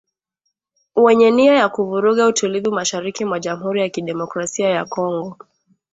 [0.95, 5.37] Wenye nia ya kuvuruga utulivu mashariki mwa Jamhuri ya Kidemokrasia ya Kongo